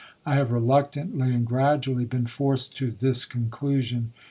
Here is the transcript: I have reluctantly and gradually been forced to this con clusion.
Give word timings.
I 0.25 0.33
have 0.33 0.51
reluctantly 0.51 1.31
and 1.31 1.45
gradually 1.45 2.05
been 2.05 2.25
forced 2.25 2.75
to 2.77 2.89
this 2.89 3.23
con 3.23 3.49
clusion. 3.51 4.07